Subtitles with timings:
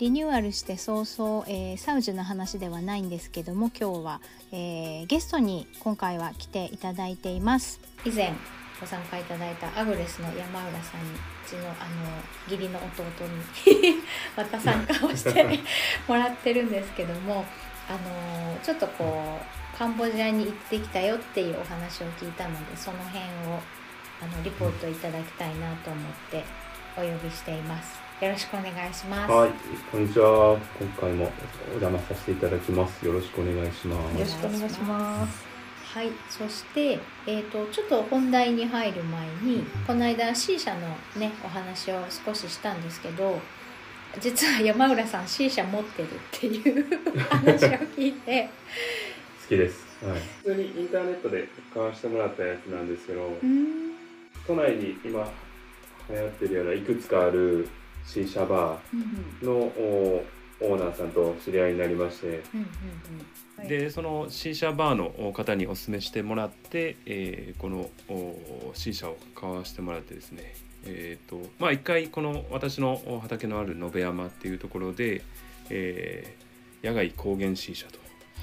[0.00, 8.32] リニューアルして早々、えー、サウジの話ではないんですけども今日は、えー、ゲストに今回は来ていただいています以前
[8.80, 11.76] ご参加いただいたアグレスの山浦さんにうちのあの
[12.48, 13.96] 義理の弟に
[14.34, 15.44] また参加をして
[16.08, 17.44] もらってるんですけども
[17.86, 23.18] あのちょっとこうカンボジアに行ってきたよっていうお話を聞いたのでその辺
[23.52, 23.60] を
[24.22, 26.42] あのリポートいただきたいなと思って
[26.96, 28.09] お呼びしています。
[28.20, 29.32] よろしくお願いします。
[29.32, 29.50] はい、
[29.90, 30.58] こんにちは。
[30.78, 31.32] 今回も
[31.68, 33.06] お邪魔させていただきます。
[33.06, 34.18] よろしくお願いします。
[34.18, 35.42] よろしくお願いします。
[35.94, 40.80] はい、そして、えーと、ちょっと本題に入る前にこの間 C 社の
[41.16, 43.40] ねお話を少ししたんですけど
[44.20, 46.86] 実は山浦さん C 社持ってるっていう
[47.28, 48.50] 話を聞いて
[49.42, 53.36] 好きです、はい、普通にインターネットで買わしてもらったやつなんですけど
[54.46, 55.28] 都内に今
[56.08, 57.66] 流行ってるようないくつかある
[58.06, 59.44] C 社バー。
[59.44, 59.72] の、
[60.62, 62.66] オーナーさんと知り合いになりまして、うんうん
[63.60, 63.68] うん。
[63.68, 67.88] でその C 社バーの方にお勧めしてもらって、えー、この
[68.74, 70.54] C 社を買わしてもらってですね。
[70.84, 75.22] えーとまあ、一回この私の畑のある延山っていうところで、
[75.68, 77.98] えー、野外高原 C 社と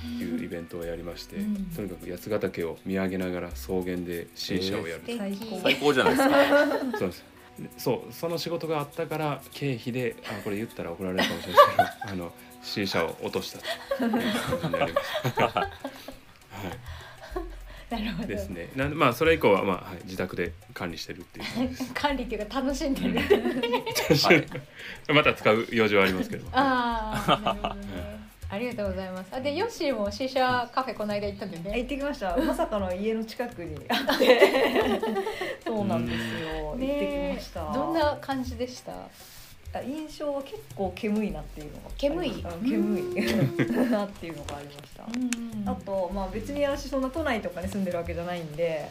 [0.06, 6.68] いうイベントをやりまして、うん、とにかく八ヶ岳を見上げながら草原で C 社をやる、えー、最高じゃないですか。
[7.00, 7.37] そうです
[7.78, 13.60] そうその仕事があったから経費であこれ言ったら怒られるかもしれないですけど あの C 社を落とした
[13.98, 14.22] という感
[14.62, 15.48] じになりました。
[15.48, 15.70] は い
[17.90, 18.70] なるほどですね。
[18.76, 21.46] なんまあそれ以降はまあ、はい、自宅で管理してるっていう
[21.96, 23.16] 管理っていうか楽しんでる。
[23.18, 26.48] はい、また使う用事はありますけど。
[26.52, 28.17] ああ、なるほどね。
[28.50, 29.30] ありがとうございます。
[29.34, 31.78] あでヨッシーもシーシャカフェこの間行ったんでね。
[31.80, 32.36] 行ってきました。
[32.40, 34.40] まさかの家の近くにあって、
[35.66, 36.72] そうなんですよ。
[36.72, 37.74] 行ってきました。
[37.74, 38.94] どんな感じでした？
[39.84, 42.26] 印象は結構煙いなっていうのが煙？
[42.26, 43.00] い煙。
[43.02, 45.04] い なっていうのがありました、
[45.72, 48.90] あとまあ別に私そんな都内とかに住んでるわけじゃないんで。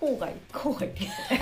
[0.00, 0.30] 郊外。
[0.52, 0.86] 郊外。
[0.88, 1.40] ですね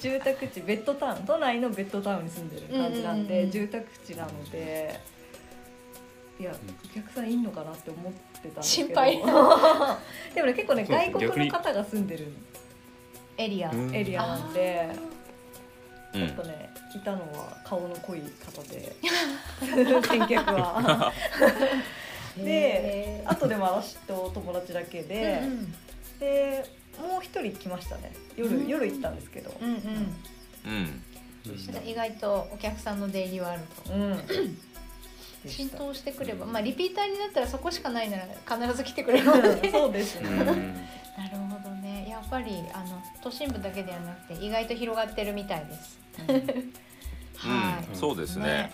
[0.00, 1.22] 住宅地ベッドタウン。
[1.24, 5.00] 都内のベッドタウンに住んでる感じなんで、住宅地なので
[6.40, 8.88] いやお客さんいんのかなって思ってたんですけど。
[8.88, 9.16] 心配。
[10.34, 12.32] でもね結構ね外国の方が住んでる
[13.36, 14.88] エリアエリアなんで、
[16.14, 18.96] ちょっとねいたのは顔の濃い方で。
[20.08, 21.12] 先客は。
[22.38, 25.74] であとでも私と友達だけで、うんうん、
[26.20, 26.64] で
[26.98, 28.12] もう一人来ましたね。
[28.34, 29.54] 夜、うん、夜行ったんですけど。
[29.60, 30.16] うんうん。
[30.64, 31.02] うん。
[31.86, 33.92] 意外とお客さんの出入りはあると。
[33.92, 34.69] うん
[35.46, 38.26] 浸透してくれば、まあリピーターになったらそこしかないなら
[38.66, 40.28] 必ず来てくれるのでそうですね。
[40.30, 42.08] なるほどね。
[42.08, 45.98] やっぱりあの都心部だけではなくて意外と広がってるみたいです。
[47.36, 48.72] はい、そうですね。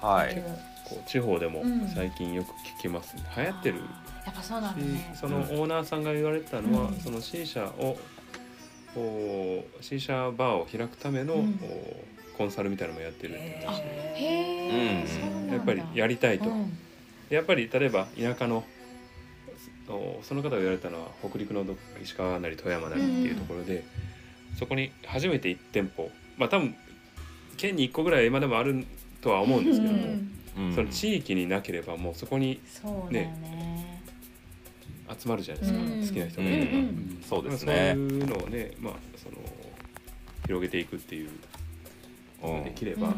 [0.00, 0.42] はい。
[0.88, 1.62] こう地方でも
[1.94, 3.22] 最近よく聞きますね。
[3.36, 3.80] 流行ってる。
[4.24, 5.14] やっぱそうなんね。
[5.14, 7.96] そのオーナーさんが言われたのは、その C 社を
[9.80, 11.44] C 社バーを開くための、
[12.42, 16.50] コンサルみたいなのもやってるって話で、やっぱりやりたいと。
[17.30, 18.64] やっぱり例えば田舎の
[20.22, 21.64] その方が言われたのは北陸の
[22.02, 23.84] 石川なり富山なりっていうところで、
[24.58, 26.74] そこに初めて1店舗まあ多分
[27.56, 28.84] 県に1個ぐらい今でもある
[29.20, 29.98] とは思うんですけども、
[30.58, 32.60] うん、その地域になければもうそこに
[33.10, 34.02] ね、ね、
[35.16, 37.92] 集まるじゃないですか、うん、好きな人がいれば、うん、そうですね。
[37.94, 39.36] そういうのをね、まあ、その
[40.46, 41.30] 広げていくっていう
[42.64, 43.08] できれば、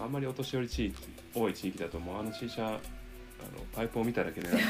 [0.00, 0.12] あん。
[0.12, 0.96] まりお年寄り地域
[1.34, 2.78] 多い地域だともうあの C 社あの
[3.72, 4.58] パイプを見ただけでなん。
[4.58, 4.64] か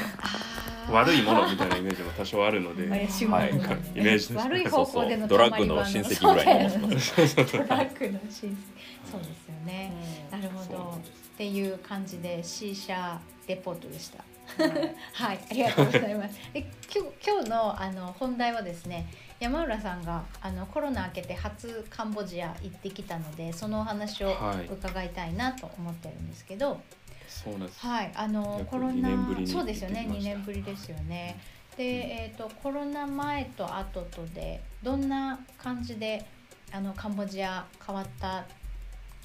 [0.91, 7.35] 悪いものみたいなイメージも多しろ多あので、はい、イメージ悪い方向でのドラッグの親戚ぐらいになります。
[7.35, 8.55] ドラッグの親戚、
[9.11, 9.93] そうですよね。
[10.31, 10.99] なるほど。
[10.99, 14.23] っていう感じで C 社レポートでした。
[15.13, 16.39] はい、ありがとうございます。
[16.53, 16.59] で
[16.93, 19.07] 今日今日のあの本題はですね。
[19.39, 24.33] 山浦さんがあのコロナ明けて初カンボジア行ってきたのでそのお話を
[24.71, 26.79] 伺いたいなと思ってるんですけど、
[27.27, 27.79] そうなんです。
[27.79, 29.09] はい、あのコロナ
[29.45, 31.39] そうですよね、2年ぶりですよね。
[31.77, 36.25] で、えっ、ー、とコロナ前と後とでどんな感じで
[36.71, 38.45] あのカンボジア変わった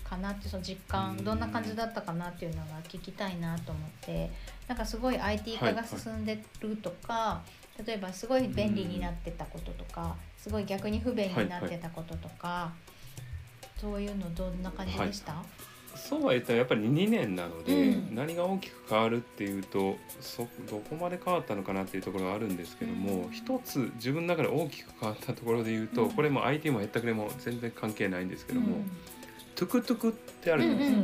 [0.08, 4.31] かなってその実感どんな感じだったかなっていうのが聞きたいなと思って。
[4.69, 12.56] なんかすごい IT 化が進んでるとか、はい、例えばすごい便利になってたこととかすごい逆に不便になってたこととか、はい。
[12.60, 12.72] は
[13.76, 15.44] い、そういうのどんな感じでした、はい。
[15.96, 28.76] そうは言ったらやっぱり2年なので、うん、何が大きく変わるっていうとそどこまで変わったのかなっていうところがあるんですけども、うん、一つ自分の中で大きく変わったところで言うと、うん、これも IT もへったくれも全然関係ないんですけども、
[29.54, 31.02] トゥクトゥクってあるじゃないですか。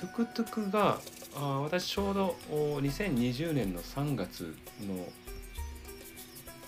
[0.00, 0.98] トゥクトゥクが
[1.36, 4.54] あ私ちょうど2020年の3月
[4.86, 5.06] の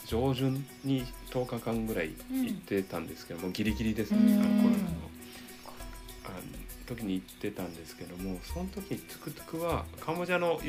[0.07, 5.05] 上旬に10日間ぐらい行ってたんですけども、ギリギリですね、あのコロナの。
[6.87, 10.61] 時に行ってたんですけどもその時トゥクトゥクはカンボジアの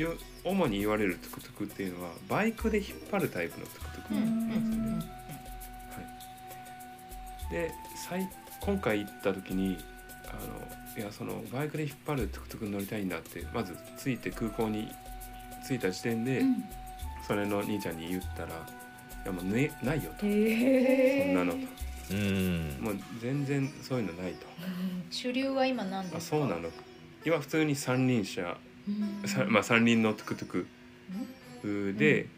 [0.44, 4.96] 主に言われるトゥクトゥクっていうのはバイクで引っ張るタイプのトゥクトゥクなんですよね。
[5.90, 6.00] は
[7.50, 7.74] い、で
[8.60, 9.95] 今回行った時にあの
[10.96, 14.88] いやそのバイクで引っ張るトゥクトゥクに乗りたいんだってまず着いて空港に
[15.66, 16.64] 着いた時点で、うん、
[17.26, 18.48] それの兄ちゃんに言ったら
[19.24, 21.58] 「いやもう、ね、ないよ」と「そんなの」と。
[22.08, 24.46] うんもう全然そういうのないと。
[25.10, 26.36] 主流は今何ですか？
[26.36, 26.70] あそうなの。
[27.24, 28.56] 今普通に三輪車、
[29.48, 30.66] まあ三輪のトゥクトゥ
[31.62, 32.28] クで、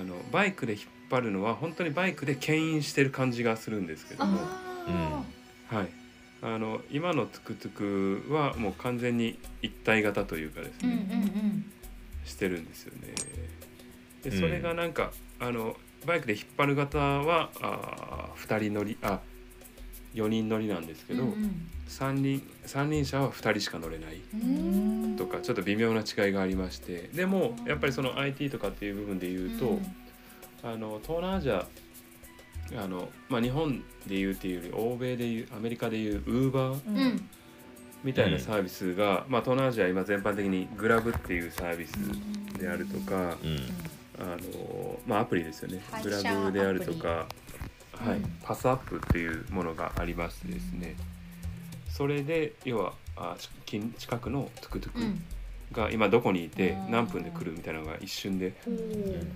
[0.00, 4.38] あのバイクで引っ張るのは本当にバイクで牽引してる感じがするんですけども、
[5.66, 5.88] はい。
[6.40, 11.64] あの今のトゥクトゥクはもう完全に一体型というかですね、
[12.24, 13.14] してるんですよね。
[14.22, 15.76] でそれがなんか、あの
[16.06, 19.20] バイクで引っ張る方はあ2人乗りあ
[20.14, 24.20] 4人乗りなんですけど、うんうん、三輪三輪車は2人しか乗れない。
[25.16, 27.10] とかちょっと微妙な違いがありまして。
[27.12, 29.82] でもやっぱりその IT とかっていう部分で言うと、うん、
[30.62, 31.66] あの東南アジア
[32.76, 37.22] あの、まあ、日本で言うっていうより欧米でいうアメリカでいうウーバー
[38.04, 41.92] みたいなサービスが、うん、まあ、東南アジア今全般的にグラブっていうサービス
[42.58, 43.58] であるとか、うん。
[44.20, 45.80] あのまあ、アプリですよね。
[46.02, 47.26] グラブであるとか、
[47.92, 50.96] はい、うん、パスアップっていうものがありましてですね、
[51.86, 54.92] うん、それで要はあ近近くのトゥクトゥ
[55.72, 58.70] クが今どこにいて何分で来るみたいなのが一瞬で、う。
[58.70, 59.32] ん、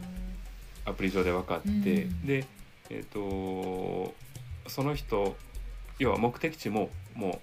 [0.85, 2.45] アプリ上で分かって、で、
[2.93, 4.15] えーと、
[4.69, 5.35] その人
[5.99, 7.39] 要は目的地ももう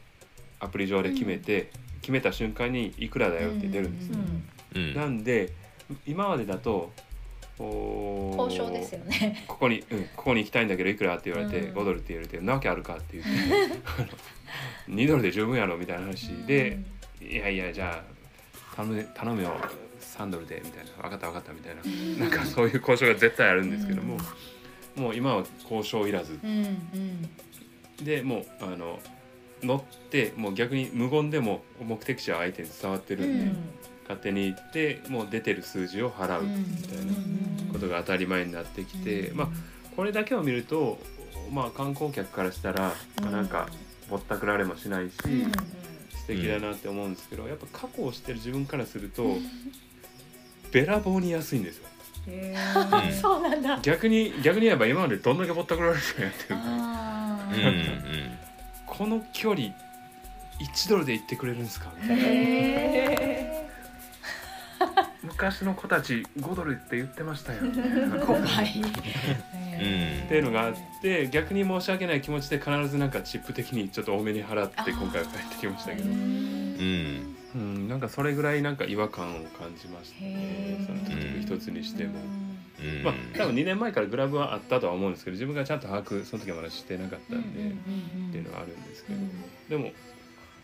[0.60, 4.94] アプリ上で決めて、決めた瞬間にいくらだよって出るんですね。
[4.94, 5.54] なんで
[6.06, 6.92] 今までだと
[7.57, 9.44] 交渉ですよね。
[9.48, 13.31] ここに、うん、ここに行きたいんだけどいくらって言われて、うん、5ドルって言われて「なわけあるか?」って言って
[14.92, 16.80] 2ドルで十分やろみたいな話で
[17.22, 18.04] 「いやいやじゃ
[18.74, 19.54] あ頼む頼むよ。
[20.00, 24.19] 3ドルで」みたいな「分かった分かった」みたいな、うん、なんかそういう交渉が絶対あるんですけども、うん、
[25.00, 26.40] もう今は交渉いらず、
[28.04, 29.00] でもうあの
[29.63, 33.80] 乗ってもう逆に無言でも目的地は相手に伝わってるんで。
[34.10, 36.50] 勝手に行ってもう出てる数字を払うみ
[36.81, 37.13] たいな
[37.72, 39.48] ことが当たり前になってきて、まあ
[39.96, 40.98] これだけを見ると、
[41.52, 43.68] まあ、観光客からしたら、まあ、なんか
[44.10, 49.38] ぼったくられもしないし、素敵だなって思うんですけどやっぱ過去を知ってる自分からすると
[50.72, 51.88] べらぼうに安いんですよ。
[53.22, 53.80] そうなんだ。
[53.81, 56.64] 逆に逆に言えば今までどんだけぼったくられてやってるか、
[58.86, 59.68] この距離
[60.60, 61.92] 1ドルで行ってくれるんですか？
[62.02, 63.19] みたいな。
[65.21, 67.59] 昔の子たち5ドルって言ってましたよ。
[67.62, 68.66] 5倍
[70.26, 76.09] っていうのがあって逆に申し訳ない気持ちで必ずなんかチップ的にちょっと多めに払って今回は帰ってきましたけど。
[76.09, 80.85] うんうん、なんかそれぐらいなんか違和感を感じましたね。
[80.85, 82.19] その時一つにしても。
[83.03, 89.19] まあ多分2年前からグラブはあったとは思うんですけど自分がちゃんと把握その時はまだしてなかったんでっていうのはあるんですけど。
[89.69, 89.91] でも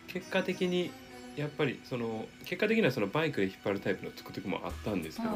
[0.08, 0.92] 結果的に
[1.36, 5.32] やっぱりその結果的にはそのバイクで引っ張るタイプのトゥクトゥクもあったんですけど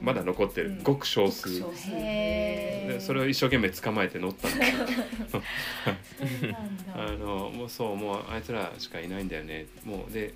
[0.00, 1.60] まだ残ってる、ごく少数。
[1.90, 4.72] でそれを一生懸命捕まえて乗った んです
[6.94, 9.66] あのもうそうもうあいつらしかいないんだよね。
[9.84, 10.34] もうで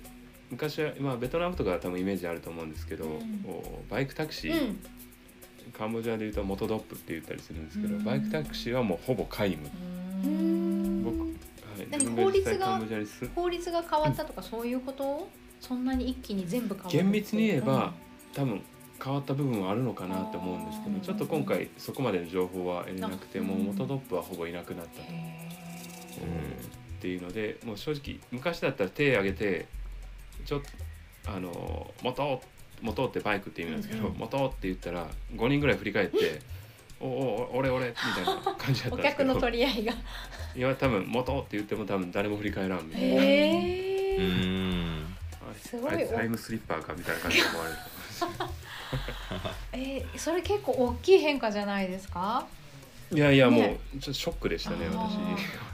[0.51, 3.45] 昔は、まあ、ベトナムとかは多分イメージあると思うんですけど、うん、
[3.89, 4.79] バイクタクシー、うん、
[5.77, 9.69] カンボジアでいうとモトドップって言ったりするんですけど、バイクタクシーはもうほぼ皆無。
[11.03, 11.29] 僕
[12.15, 12.81] 法律が
[13.35, 15.29] 法律が変わったとかそういうこと？
[15.61, 17.93] そんなに一気に全部変わ厳密に言えば、
[18.33, 18.61] 多分
[19.03, 25.19] 変わった部分はあるのかなって思うんですけどちょっと今回そこまでの情報は得れなくてもう元トップはほぼいなくなったと、うん、っ
[27.01, 29.67] ていうのでもう正直昔だったら手挙げて
[30.45, 30.61] ちょっ
[31.23, 32.41] とあの元
[32.81, 36.39] 元ってバイクって意味なんですけど、うんうん、元って言ったら5人ぐらい振り返って
[37.01, 38.95] おお俺俺みたいな感じだったんですけど。
[38.95, 39.93] お客の取り合いが。
[40.55, 43.07] いや多分元って言っても多分誰も振り返らんみたいな。
[43.07, 45.15] へうえん。
[45.63, 47.77] すごいタイムスリッパーかみたいな感じで思われる
[49.73, 52.45] えーそれ結構大きい変化じゃないですか？
[53.13, 53.79] いやいやもうね。
[53.93, 55.09] ちょっとショックでしたねあ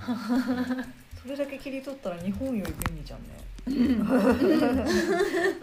[0.05, 0.85] 私
[1.25, 3.45] それだけ切り取ったら日本より便利じゃんね。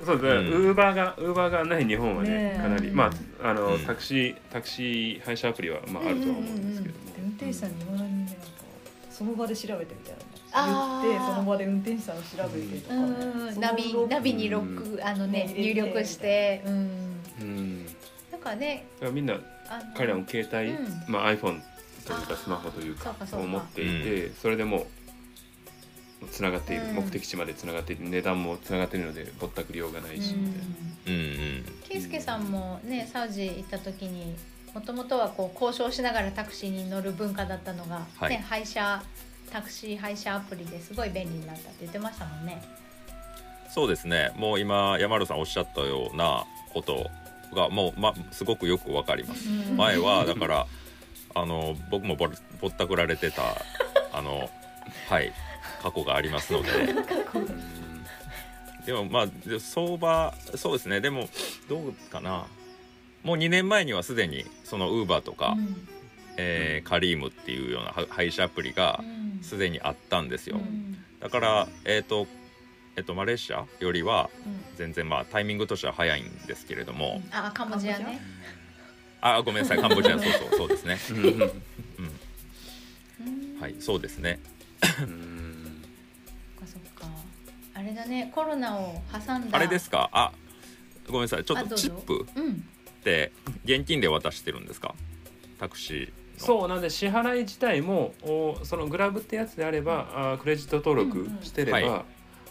[0.04, 0.66] そうですね、うん。
[0.66, 2.58] ウーバーがウーバーがない日本はねねえ。
[2.60, 2.90] かなり。
[2.90, 3.80] まああの、うん。
[3.84, 8.34] タクシータクシー配車アプリはまああるとは思うんですけども、で運転手さんに今だにねなんか
[9.08, 10.20] その場で調べてみたいな。
[10.52, 11.08] あー。
[11.08, 16.62] 言ってその場で運転手さんを調べてとかうねんそのナビナビにロックあのねね入力して。
[16.66, 16.72] うん。
[17.40, 17.86] うん、
[18.32, 19.40] なんかねだからみんなあの
[19.96, 21.04] 彼らも携帯、うん。
[21.06, 21.60] まあ、iPhone
[22.04, 23.44] というかスマホというかそうかそうか。
[23.46, 24.86] を持っていて、それでもう
[26.30, 26.94] つながっている、うん。
[26.96, 30.66] 目的地までつながっていて値段もつながっているのでぼったくりようがないし、みたいな。
[31.06, 31.64] うんうん。
[31.88, 34.34] ケイスケさんもねサウジ行った時に
[34.74, 38.30] もともとはこう交渉しながらタクシーに乗る文化だったのが、はい。
[38.30, 39.02] ね、配車
[39.50, 42.62] タクシー配車アプリですごい便利になったって言ってましたもんね。
[43.70, 44.32] そうですね。
[44.36, 47.10] もう今山原さんおっしゃったようなこと
[47.54, 49.48] がもう、ま、すごくよくわかります。
[49.76, 50.66] 前はだから
[51.34, 52.28] あの僕もぼ
[52.60, 53.42] ぼったくられてた
[54.12, 54.50] あの
[55.08, 55.32] はい
[55.82, 56.68] 過去がありますので。
[58.86, 61.00] でもまあで相場そうですね。
[61.00, 61.28] でも
[61.68, 62.46] どうかな。
[63.22, 65.88] もう2年前にはすでにそのウーバーとか、うん。
[66.36, 69.40] えーカリームっていうようなは配車アプリがうん。
[69.42, 70.98] すでにあったんですよ、うん。
[71.20, 72.26] だからえっ、と
[72.96, 74.64] えっとマレーシアよりはうん。
[74.76, 78.20] 全然まあタイミングとしては早いんですけれども、あカンボジアね。
[79.20, 79.78] あごめんなさい。
[79.78, 81.16] カンボジアそうそうそうですね、うん。
[81.16, 81.24] うん。
[81.24, 81.52] うん、うん
[83.60, 84.40] はいそうですね
[88.02, 90.10] だねコロナを挟んだあれですか？
[90.12, 90.32] あ
[91.06, 91.44] ごめんなさい。
[91.44, 92.52] ちょっとチップうん。
[92.52, 93.32] って
[93.64, 94.94] 現金で渡してるんですか？
[95.58, 96.12] タクシーの。
[96.36, 102.04] そうなんで支払い自体もおそのグラブってやつであれば、あクレジット登録してれば、うんうんあ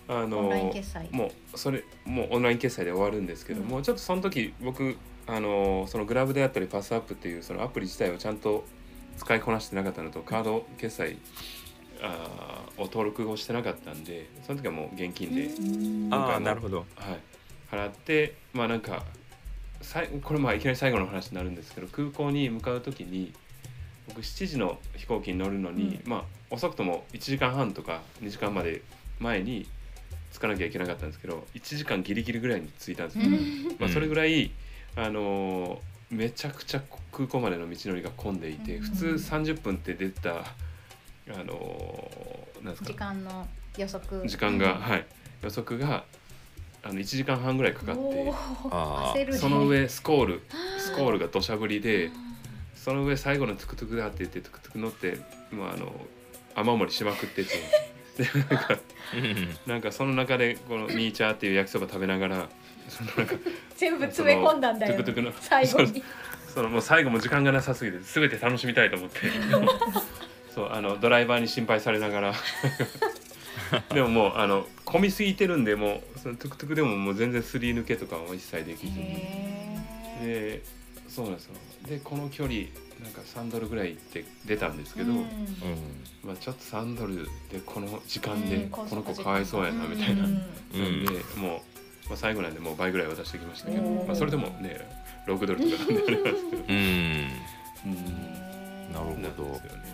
[0.10, 1.08] オンのライン決済。
[1.12, 8.66] もうそれもうオンライン決済で終わるんですけども、ちょっとその時僕あのそのグラブであったりパスアップっていうそのアプリ自体をちゃんと
[9.18, 11.18] 使いこなしてなかったのとカード決済
[12.02, 16.14] あーを登録をしてなかったんでその時はもう現金で、うん。
[16.14, 16.78] あなるほど。
[16.78, 17.20] はい、
[17.72, 19.04] 払ってまあなんか
[19.82, 23.34] さいこれまあいきなり最後の話になるんですけど空港に向かう時に
[24.08, 28.82] 僕7時の飛行機に乗るのに、まあ遅くとも1時間半とか2時間まで
[29.20, 29.68] 前に
[30.34, 33.26] 着かなきゃいけなかったんですけど1時間ギリギリぐらいに着いたんですよ、
[33.80, 34.52] まあ、それぐらい、
[34.96, 35.80] あのー
[36.12, 36.82] めちゃくちゃ
[37.12, 38.82] 空港までの道のりが混んでいて、うん。
[38.82, 40.44] 普通30分って出た
[41.30, 42.86] あのーなんですか？
[42.88, 43.48] 時間の
[43.78, 44.28] 予測。
[44.28, 45.06] 時間が、はい。
[45.44, 46.04] 予測が
[46.84, 47.96] あの1時間半ぐらいかかっ
[49.16, 50.42] てその上スコール。
[50.80, 52.10] スコールが土砂降りで
[52.76, 55.18] その上最後のトゥクトゥクだって言ってトゥクトゥク乗って
[55.52, 55.92] もうあの
[56.56, 57.50] 雨漏りしまくってて。
[58.18, 58.78] でなんか
[59.16, 59.58] うん。
[59.68, 62.50] なんかその中でこのミーチャーっていう焼きそば食べながら
[62.90, 63.36] そのなんか
[63.78, 65.32] 全部詰め込んだんだよトゥクトゥクの。
[65.40, 66.04] 最後に。
[66.54, 69.20] そのもう最後も時間がなさすぎて全て楽しみたいと思って
[70.54, 72.34] そうあのドライバーに心配されながら。
[73.94, 79.06] でももうあの混みすぎてるんでもうそのトゥクトゥクでももう全然すり抜けとかも一切できずに。
[80.22, 80.62] へで
[81.10, 81.54] そうなんですよ。
[81.88, 82.66] でこの距離
[83.02, 85.22] なんか3ドルぐらいって出たんですけど、ーうん。
[85.22, 85.28] うん
[86.24, 88.70] まあ、ちょっと3ドルでこの時間でうん。
[88.70, 91.06] この子かわいそうやなみたいな、うん。
[91.06, 91.64] でも
[92.06, 94.88] う、まあ、最後なんでもう倍ぐらい渡してきましたけど、まあ、それでもね
[95.28, 96.78] 6ドルとかなんであれなんですけど、うん。
[97.86, 98.94] うん。
[98.94, 99.18] なるほど。
[99.18, 99.91] なんですよね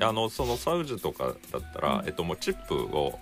[0.00, 2.06] あのそのサウジとかだったら、うん。
[2.06, 3.18] えっと、もうチップを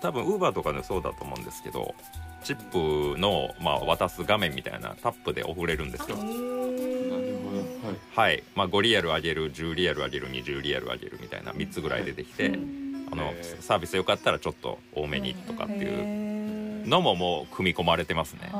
[0.00, 1.94] 多分ウーバーとかでそうだと思うんですけど
[2.44, 6.16] チップの、まあ、渡す画面みたいなタップで送れるんですよ。
[6.16, 7.58] なるほど。
[7.88, 8.30] はい。
[8.30, 12.52] はい、まあ、5リアル上げる10リアル上げる20リアル上げるみたいな3つぐらい出てきて、
[13.10, 18.50] あのサービスよかったらちょっと多めにとかっていううのももう組み込まれてますね。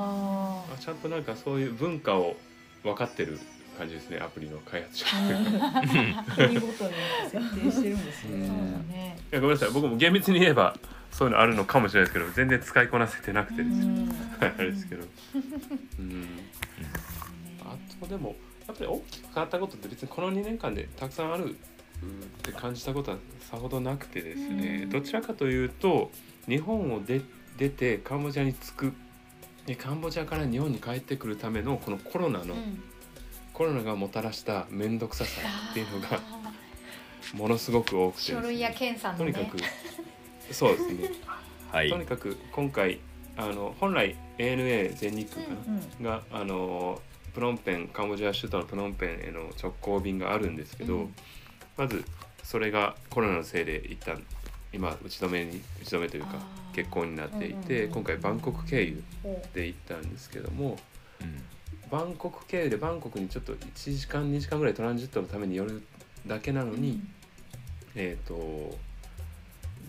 [0.80, 2.36] ちゃんとなんかそういう文化を
[2.82, 3.38] 分かってる
[3.78, 5.06] 感じですねアプリの開発者。
[5.06, 6.90] あ国ごとに
[7.30, 8.02] 設定してるん。
[8.04, 8.48] ですね。
[8.88, 9.70] ねいやごめんなさい。
[9.70, 10.76] 僕も厳密に言えば
[11.12, 14.10] そういうのあるのかもしれないですけど全然使いこなせてなくてですね、うん。
[14.44, 15.04] あれですけど。
[16.00, 16.26] うん。
[17.60, 21.54] あとでもやっぱり大きく変わったことって別にこの2年間でたくさんあるっ
[22.42, 24.90] て感じたことはさほどなくてですね、うん。
[24.90, 26.10] どちらかというと
[26.48, 27.20] 日本を出
[27.56, 28.92] 出てカンボジアに着く
[29.66, 32.82] でカンボジアから日本に帰ってくるためのこのコロナの、うん
[33.58, 35.40] コロナがもたらした面倒くささ
[35.72, 38.38] っていうのがあものすごく多くてね。
[38.38, 39.32] ー書類や検査のね。
[39.32, 41.10] とにかくそうですね。
[41.72, 41.90] はい。
[41.90, 43.00] とにかく今回
[43.36, 47.02] あの本来 ANA 全日空かな、うんがあの
[47.34, 51.14] プノンペンカンボジア首都のプノンペンへの直行便があるんですけど、うん。
[51.76, 52.04] まず
[52.44, 54.22] それがコロナのせいで一旦
[54.72, 56.36] 今打ち止めに打ち止めというか
[56.76, 60.78] 欠航になっていて、うんうんうん今回バンコク経由ほで行ったんですけども
[61.20, 61.42] うん
[61.90, 65.82] バンコク経由でバンコクにちょっと1時間2時間ぐらいトランジットのために寄る
[66.26, 67.00] だけなのうに、
[67.94, 68.34] えっ、と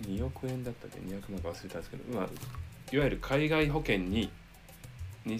[0.07, 1.75] 2億円だったっけ？200万か忘れた。
[1.75, 2.29] んですけど、まあ、
[2.91, 4.31] いわゆる海外保険に
[5.25, 5.35] 2,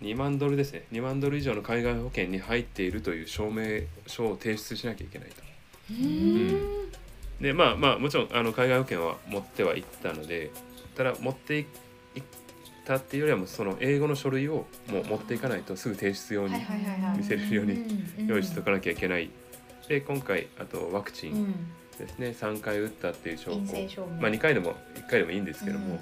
[0.00, 0.84] 2万ドルですね。
[0.92, 5.42] 2万ドル以上の海外保険に入っているという証明書を提出しなきゃいけないと。
[5.90, 6.90] うん。
[7.40, 10.50] でまあまあもちろんあの海外保険は持ってはいったので
[10.94, 11.66] ただ持っていっ
[12.84, 16.54] たっていうよりはもうその英語の書類をもう持っていかないとすぐ提出用に
[17.16, 17.72] 見せれるように
[18.18, 19.30] うん用意しておかなきゃいけない。
[19.88, 21.54] で今回あとワクチンうん。
[21.98, 22.34] ですね。
[22.38, 24.06] 3回打ったっていう証拠。
[24.20, 25.98] まあ2回でも1回でもいいんですけども、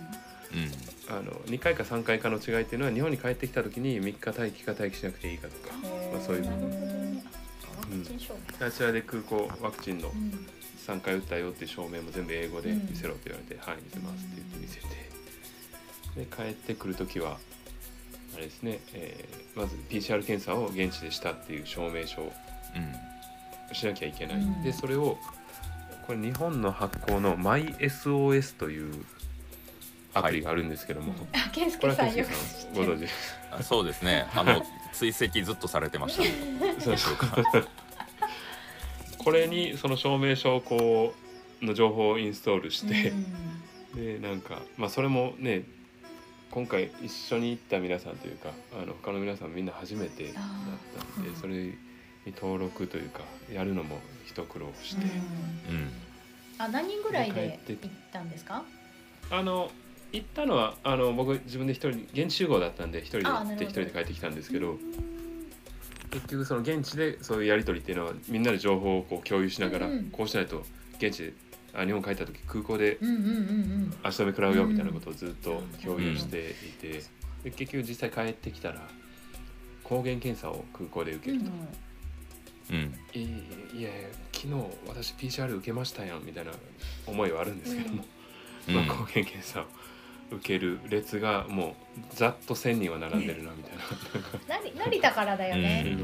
[0.52, 1.12] うん。
[1.12, 5.74] あの2回か3回かの違いっていうのは日本に帰ってきた時に3日待機か待機しなくていいかとか、
[6.12, 6.42] まあ、そういう。
[6.42, 6.70] 部分
[7.14, 7.24] ね。
[7.64, 8.66] あワクチン証明。
[8.66, 10.46] あちらで空港ワクチンのうん
[10.86, 14.86] 3回打ったよっていう証明も全部英語でうん見せろって言われて「はい見せます」って言って見せて
[16.18, 17.38] で帰ってくる時は
[18.34, 22.32] あれですね、えーまず PCR 検査を現地でしたっていう証明書を
[22.76, 23.74] うん。
[23.74, 24.62] しなきゃいけない、うん。
[24.62, 25.18] でそれを
[26.06, 29.04] これ日本の発行の MySOS という
[30.14, 33.10] アプリがあるんですけども、あ健これ介さんよくは健介さんご存知。
[33.50, 34.26] あそうですね。
[34.34, 36.22] あの追跡ずっとされてました。
[36.80, 37.16] そうそう。
[39.18, 41.14] これにその証明書をこ
[41.60, 43.12] うの情報をインストールして、
[43.94, 45.64] でなんかまあそれもね
[46.50, 51.74] 今回一緒に行った皆さんというかあの他の皆さんみんな初めてだったんでそれに
[52.36, 53.20] 登録というか
[53.52, 55.02] やるのも一苦労して、
[55.70, 55.76] うん。
[55.76, 55.90] うん。
[56.58, 58.64] あ何人ぐらいで行ったんですか？
[59.30, 59.70] あの
[60.12, 64.76] 行ったのはあの僕自分で一人現地集合だったんで一人で行って一人で帰ってきたんですけど
[66.10, 70.04] 結局その現地でそういうやり取りっていうのはみんなで情報をこう共有しながら、うんうん。
[70.10, 70.64] こうしないと
[70.96, 71.34] 現地で
[71.74, 73.94] あ日本帰った時空港でうんうんうんうん。
[74.02, 77.02] 足止め食らうよみたいなことをずっと共有していて、
[77.44, 78.88] で結局実際帰ってきたら
[79.84, 81.50] 抗原検査を空港で受けると。
[82.70, 82.94] うん。
[83.14, 84.54] いいいやいや昨日
[84.86, 86.52] 私 PCR 受けましたやんみたいな
[87.06, 88.04] 思いはあるんですけども、
[88.68, 88.74] うん。
[88.74, 89.64] まあ、抗原検査を
[90.30, 93.78] 受ける列がもうざっと1,000人は並んでるなみたい
[94.48, 94.60] な。
[94.60, 95.96] 成成田からだよね、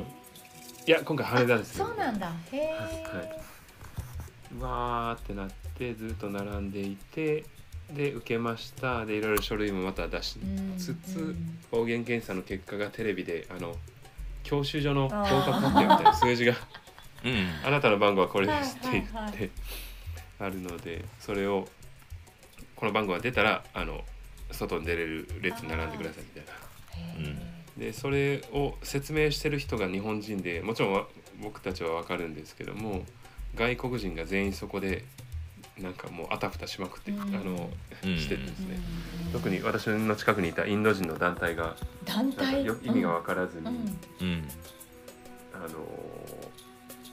[0.86, 2.32] いや今回羽田ですねそうなんだ。
[2.50, 3.40] へえ、はい、
[4.60, 7.44] わーってなってずっと並んでいて
[7.92, 9.04] で受けました。
[9.04, 11.58] でいろいろ書類もまた出しうんつつ、うん。
[11.70, 13.76] 抗原検査の結果がテレビであの
[14.42, 16.54] 教習所の合格発表みたいな 数字が
[17.24, 17.48] うん。
[17.64, 19.50] あなたの番号はこれですって言って、
[20.38, 21.68] あるのでそれを
[22.76, 24.04] この番号が出たらあの
[24.50, 26.52] 外に出れる列に並んでくださいみたいな。
[26.52, 31.06] へえでそれを説明してる人が日本人でもちろんわ
[31.42, 33.04] 僕たちは分かるんですけども
[33.56, 35.04] 外国人が全員そこで
[35.78, 37.20] なんかもうあたふたしまくって、うん。
[37.20, 37.70] あの
[38.04, 38.18] うん。
[38.18, 38.78] しててですね、
[39.26, 39.32] うん。
[39.32, 43.72] 特に私の近くにいたインド人の団体が団なんか体よ意味が分からずに、うん。
[43.72, 43.84] うん。
[44.20, 44.48] うん
[45.54, 45.86] あの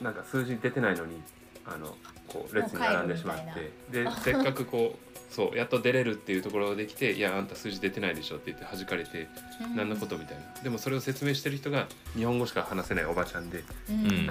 [0.01, 1.21] なんか数字出てないのに
[1.63, 1.95] あの
[2.27, 9.27] こう列に並んでしまってでせっかくこうそうやっと出れるっていうところできて「いやあんた数字出てないでしょ」って言って弾かれて
[9.63, 9.75] うん。
[9.75, 10.63] 何のことみたいな。
[10.63, 13.95] でもそれを説明してる人が日本語しか話せないおばちゃんでうん。
[13.95, 14.30] うん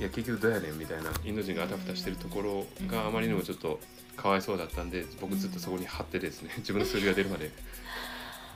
[0.00, 1.10] いや結局どうやねんみたいな。
[1.24, 3.80] インド人があたふたしてるところがあまりにもちょっと
[4.16, 7.50] かわいそうだったんで僕ずっとそこに貼ってですね 自分の数字が出るまで。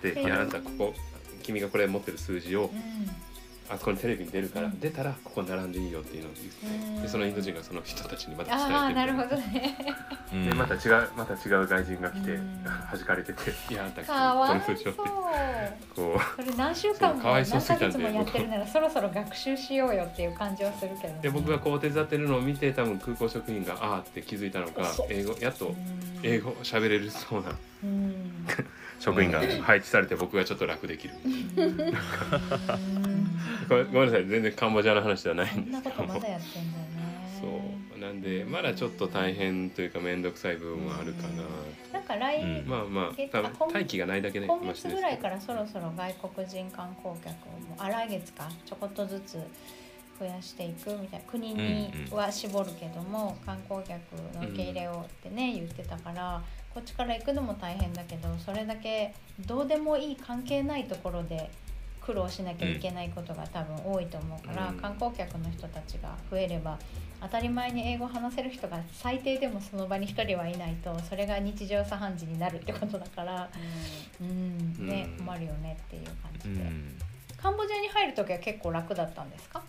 [0.03, 0.95] で「いやあんたここ
[1.43, 3.32] 君がこれ持ってる数字をうん
[3.69, 7.03] あそこにテレビに出るから、うん出たらここ並んでいいよっていうのを言って、うん。
[7.03, 9.77] でそのインド人がその人たちにまた伝えてあないるほどね。
[10.33, 10.51] うん。
[10.51, 12.65] でまた違うまた違う外人が来て、うん。
[12.65, 12.73] 弾
[13.07, 15.05] かれてて「いやあんたこの数字を」そう。
[15.05, 15.09] って
[15.95, 21.13] こそれ何週間も何ヶ月もやってるならそろそろ学習しようよっていう感じはするけど。
[21.13, 25.77] ね、うで僕がこう手伝ってるのを見て多分空港職員がああって気づいたのか英語やっとうん。
[26.23, 27.51] 英語喋れるそうな。
[27.85, 28.47] うん。
[28.99, 31.15] 職員が配置されて僕がちょっと楽できる。
[31.25, 31.29] う
[31.67, 33.12] ん
[33.85, 34.27] ごめんなさい。
[34.27, 36.09] 全然カンボジアの話ではないそんですけども。
[36.09, 36.93] ことまだやってんだよね。
[37.41, 37.47] そ
[37.97, 38.01] う。
[38.01, 41.45] なんでまだちょっと大変というか面倒くさい部分はあるかな
[41.93, 42.65] なんか来、うん。
[42.67, 47.35] まあまあ待機がないだけで今月ぐらいからそろそろ外国人観光客
[47.69, 49.39] もあ来月かちょこっとずつ
[50.19, 54.01] 増やしていくみたいな国には絞るけども、観光客
[54.37, 59.15] の受け入れをってね、言ってたからこっちから行くのも大変だけどそれだけ
[59.47, 61.51] どうでもいい関係ないところで
[62.05, 64.77] 苦労しなきゃいけないことが多分多いと思うから、うん。
[64.79, 66.79] 観光客の人たちが増えれば
[67.21, 73.49] 当たり前に英語を話せる人が最低でもその場に1人はいないとそれが日常茶飯事になるってことだから。
[74.21, 74.87] うん。
[74.87, 75.25] ねうん。
[75.25, 76.99] 困るよねっていう感うじで、ん。
[77.37, 79.63] カンボジアに入る時は結構楽だったんですか？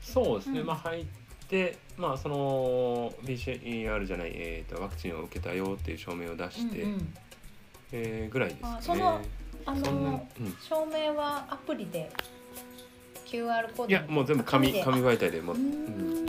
[0.00, 0.66] そうですね、うん。
[0.66, 1.04] まあ入っ
[1.48, 7.14] てまあその BCR じゃない、えー、とワクチンを受けたよっていう証明を出して、うんうん。
[7.90, 9.37] えーぐらいですかね
[9.70, 10.56] あそのうん。
[10.60, 12.10] 証明はアプリで
[13.26, 14.82] QR コードいやもう全部紙で。
[14.84, 16.24] 紙媒体でもうん。
[16.24, 16.26] ん。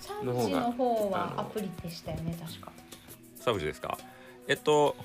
[0.00, 2.72] サウジの方はアプリでしたよね確か。
[3.40, 3.98] サウジですか？
[4.48, 4.96] えっと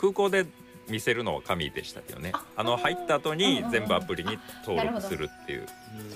[0.00, 0.46] 空港で
[0.88, 2.30] 見せるのは紙でしたけどね。
[2.34, 5.60] ああの入った後に全部アプリに登録するっていう。
[5.60, 5.70] うん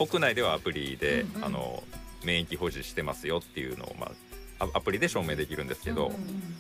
[0.09, 1.45] 国内ではアプリで、うんうん。
[1.45, 1.83] あの
[2.25, 4.11] 免疫保持してますよっていうのを、ま
[4.59, 6.55] あ、アアプリで証明できるんですけど、うんうんうん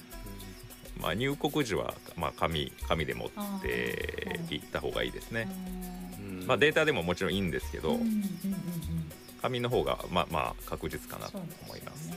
[1.04, 3.28] まあ、入国時は、まあ、紙紙で持っ
[3.60, 5.46] て行った方がいいですね、
[6.18, 6.46] うん。
[6.46, 7.98] まあ、データでももちろんいいんですけど、
[9.42, 12.08] 紙の方がまあまあ確実かなと思います。
[12.08, 12.16] そっ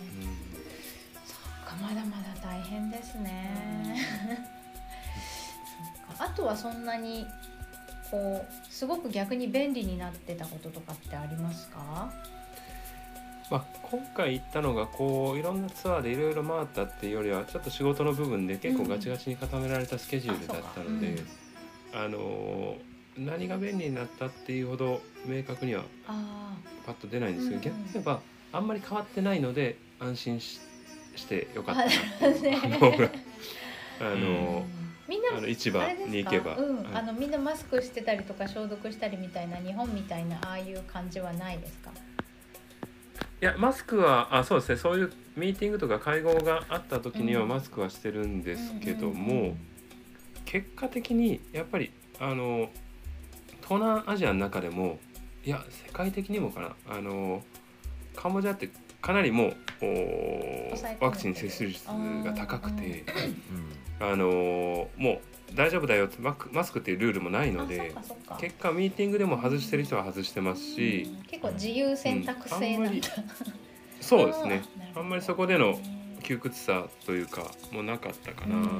[1.65, 4.08] かまだまだ大変ですね。
[6.17, 7.28] あとはそんなに
[8.10, 12.13] こうすごく逆に便利になってたこととかってありますか？
[13.49, 21.15] まあ、今回行ったのがこういろんなツアーでいろいろ回ったっていうよりはちょっと仕事の部分で結構ガチガチに固められたスケジュールだったので、
[21.93, 22.75] あの
[23.17, 26.55] 何が便利になったっていうほど明確にはあ
[26.86, 27.62] パッと出ないんですけど、うん。
[27.63, 28.19] 逆に言えば
[28.51, 30.60] あんまり変わってないので安心し
[31.15, 33.12] してよかったっていう。
[34.01, 34.65] あ あ、の、
[35.07, 36.75] みんなあの市場に行けば、うん。
[36.77, 36.86] はい。
[36.95, 41.91] あのみんなマスクしてたりとか消毒したりみたいな日本みたいなああいう感じはないですか？
[43.39, 44.78] いやマスクはあそうですね。
[44.78, 47.50] そういうミーティングとか会合があった時にはうん。
[47.50, 49.56] マスクはしてるんですけども、
[50.45, 52.69] 結果的にやっぱりあの
[53.62, 55.00] 東南アジアの中でも
[55.43, 57.43] いや世界的にもかなあの
[58.15, 58.69] カンボジアって
[59.02, 59.54] かなりもう
[61.00, 63.06] ワクチン接種率が高くて
[64.00, 64.08] うん。
[64.08, 65.19] あのもう
[65.53, 67.93] 大丈夫だよってマクマスクっていうルールもないので
[68.39, 71.23] 結果ミーティングでも外してる人は外してますし、うん。
[71.23, 73.07] 結構自由選択制なんだ、
[74.01, 74.62] そうですね。
[74.95, 75.79] あんまりそこでの
[76.23, 78.79] 窮屈さというかもうなかったかなと思い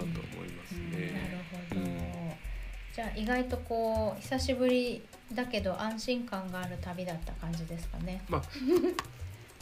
[0.52, 1.46] ますうんなるね。
[1.70, 1.98] ほど、うん
[2.98, 8.24] じゃあ意外とこう久しぶりだけど安心感がある旅だった感じですかね。
[8.28, 8.42] まあ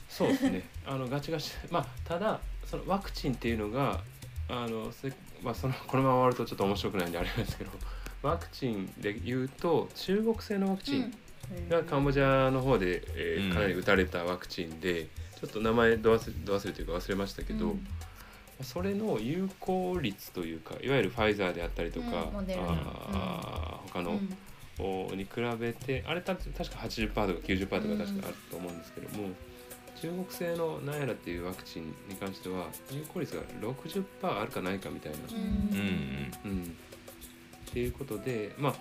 [0.07, 0.63] そうですね。
[0.85, 1.51] あのガチガチ。
[1.69, 3.99] まあただそのワクチンっていうのが
[4.49, 5.11] あのせ、
[5.43, 7.71] まあ、そのこのまま終わるとちょっと面白くないんであれなんですけど
[8.21, 11.13] ワクチンで言うと中国製のワクチン
[11.69, 13.53] がカンボジアの方で、えーうん。
[13.53, 15.07] かなり打たれたワクチンで
[15.39, 17.87] ちょっと名前ど忘れど忘れというか忘れましたけど、うん。
[18.63, 24.37] それの有効率というかいわゆるファイザーであったりとか、うんあー他の、うん。
[24.77, 25.29] おに比
[25.59, 29.29] べてあれた確か80%とか90%とか確かあると思うんですけども、
[30.05, 34.05] 中国製のナヤラっていうワクチンに関しては有効率が60%
[34.39, 36.31] あるかないかみたいな、ううんん。
[36.45, 36.63] うん。
[36.63, 38.75] っていうことでまあ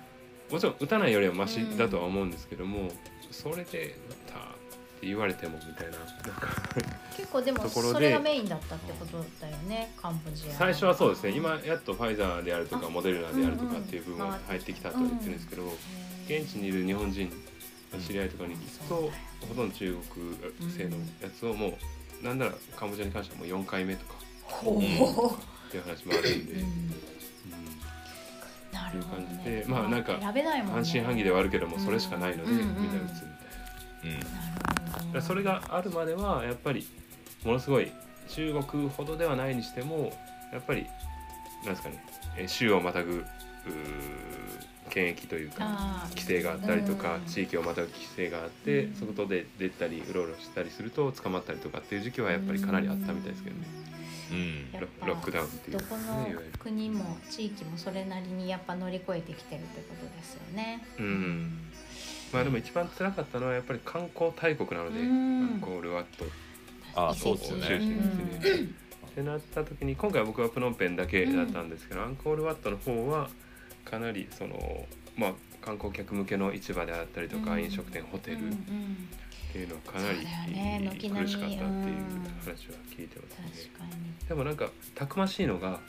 [0.53, 2.91] もちろん打たないよりはマシだとは思うんですけども、
[3.31, 3.65] それで打っ
[4.27, 4.43] たっ
[5.01, 5.93] て言われてもみたいな。
[5.93, 6.07] なん
[6.39, 6.49] か
[7.17, 11.31] 結構でもそれがメインだったってことだよねカンボジア最初はそうですね。
[11.31, 15.63] 今やっとファイザーであるとかあモデルナであるとかっていう部分が入ってきたとは言ってるんですけど、
[16.27, 17.37] 現地にいる日本人の
[18.01, 19.05] 知り合いとかに聞くと、う。
[19.05, 19.11] ん
[19.49, 19.99] ほとんど中
[20.61, 21.79] 国製のやつをも
[22.23, 24.15] うなんならカンボジアに関してはもう4回目とか。
[24.43, 24.83] ほう、うん。
[24.83, 24.87] っ
[25.71, 26.55] ていう話もあるんで、
[28.73, 30.19] なるほど、いう感じでまあなんか
[30.71, 34.11] 半信半疑ではあるけどもそれしかないので、うんみんな打つみたい
[35.13, 35.15] な。
[35.15, 35.23] うん。
[35.23, 36.87] それがあるまではやっぱり
[37.45, 37.91] ものすごい
[38.29, 40.13] 中国ほどではないにしても
[40.53, 40.87] やっぱり
[41.65, 42.05] なんですかね
[42.37, 43.25] えー州をまたぐ
[44.95, 47.25] 検疫というか規制があったりとかうん。
[47.27, 48.95] 地域をまたぐ規制があってうん。
[48.95, 53.63] そこで出たりうろうろしたりすると捕まったりとかっていう時期はやっぱりかなりあったみたいですけどね。
[54.33, 54.81] うん。
[54.81, 55.79] ロロックダウンっていう。
[55.79, 56.27] どこの
[56.59, 60.87] 国も地域もそれなりにやっぱ乗り越えてきてるってことですよね。
[60.99, 61.59] うん。
[62.33, 65.57] まあでも一番辛かったのはやっぱり観光大国なのでアうん。
[65.57, 66.25] ンコールワット
[66.97, 67.67] あ遺跡そうですよね。
[67.67, 67.97] 中心
[68.41, 68.69] ですね。
[69.09, 73.29] ってなった時に今回は僕はプノンペンだけだったんですけど、アンコールワットの方は
[73.85, 77.65] かなりそのまあ観光客向けの市場であったりとか、うん。
[77.65, 78.57] 飲食店ホテルっ
[79.53, 80.25] ていうのはかなり苦
[80.99, 83.73] しかったっていううん話は聞いてますね。
[84.29, 85.81] でもなんかたくましいのが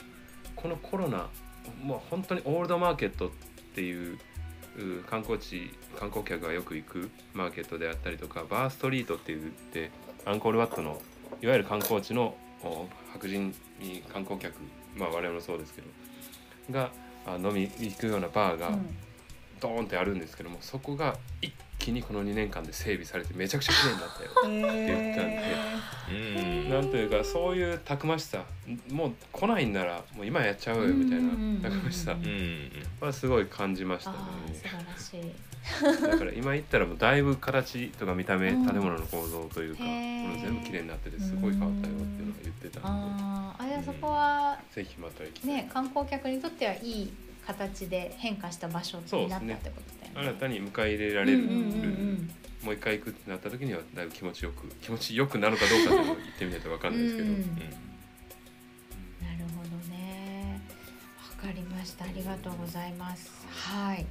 [0.54, 1.28] このコロナ
[1.82, 3.30] もう本当にオールドマーケットっ
[3.74, 4.18] ていう
[4.78, 9.90] う観光地観光客がよく行くマーケットであったりとかバーストリートって言って
[10.24, 11.00] アンコールワットの
[11.42, 13.54] いわゆる観光地のお白人
[14.12, 14.54] 観光客
[14.96, 15.88] まあ我々もそうですけど
[16.70, 16.90] が
[17.26, 18.96] あ飲みに行くようなバーがうん。
[19.60, 24.30] ドーンってあるんですけどもそこが一気気にこの2年間で整備されてめちゃくちゃ綺麗になったよ。
[24.42, 25.42] って言ったんで、
[26.10, 28.44] うんなんというかそういうたくましさ。
[28.90, 31.30] もう来ないんならもう今やっちゃおうよみたいな
[31.62, 32.16] たくましさ。
[33.00, 34.16] はすごい感じましたね。
[35.82, 38.66] だから今言ったらもうだいぶ形とか見た目うん。
[38.66, 47.12] 建物の構造というか、う全部綺麗になっててすごい変わったよっていうのを言ってたんあーあじゃあそこはでぜひまた行きたい、ね観光客にとってはいい
[47.46, 52.30] 形で変化した場所になったってことだよね新たに迎え入れられる、うんうんうんうん
[52.62, 57.50] もう一回行くってなった時にはだいぶ気持ちよく気持ちよくなるかどうかっていうのを言ってみないと分かんないですけど、うんうんなる
[59.56, 60.60] ほどね。
[61.38, 62.06] わかりました。
[62.06, 63.30] ありがとうございます。
[63.50, 64.04] はい。